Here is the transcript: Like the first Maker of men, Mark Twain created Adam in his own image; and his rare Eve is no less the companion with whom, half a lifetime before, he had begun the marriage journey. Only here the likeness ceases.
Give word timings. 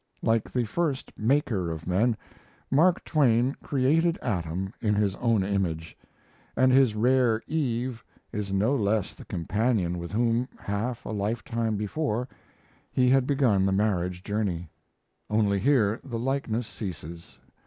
Like 0.23 0.51
the 0.51 0.65
first 0.65 1.11
Maker 1.15 1.69
of 1.69 1.85
men, 1.85 2.17
Mark 2.71 3.03
Twain 3.05 3.55
created 3.61 4.17
Adam 4.23 4.73
in 4.81 4.95
his 4.95 5.15
own 5.17 5.43
image; 5.43 5.95
and 6.55 6.71
his 6.71 6.95
rare 6.95 7.43
Eve 7.45 8.03
is 8.33 8.51
no 8.51 8.75
less 8.75 9.13
the 9.13 9.25
companion 9.25 9.99
with 9.99 10.11
whom, 10.11 10.49
half 10.57 11.05
a 11.05 11.11
lifetime 11.11 11.77
before, 11.77 12.27
he 12.91 13.11
had 13.11 13.27
begun 13.27 13.63
the 13.67 13.71
marriage 13.71 14.23
journey. 14.23 14.71
Only 15.29 15.59
here 15.59 15.99
the 16.03 16.17
likeness 16.17 16.65
ceases. 16.65 17.37